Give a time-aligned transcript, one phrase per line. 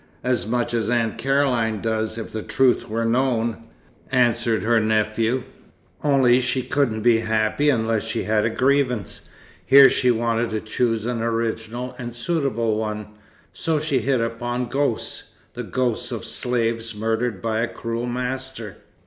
[0.23, 3.65] "As much as Aunt Caroline does, if the truth were known,"
[4.11, 5.43] answered her nephew.
[6.03, 9.29] "Only she couldn't be happy unless she had a grievance.
[9.63, 13.09] Here she wanted to choose an original and suitable one,
[13.53, 18.77] so she hit upon ghosts the ghosts of slaves murdered by a cruel master."